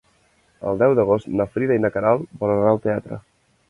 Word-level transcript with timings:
El 0.71 0.81
deu 0.83 0.95
d'agost 1.01 1.31
na 1.43 1.47
Frida 1.53 1.79
i 1.79 1.85
na 1.87 1.95
Queralt 1.99 2.37
volen 2.43 2.61
anar 2.61 2.77
al 2.77 2.85
teatre. 2.91 3.27